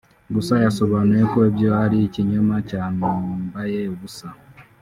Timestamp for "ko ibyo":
1.31-1.69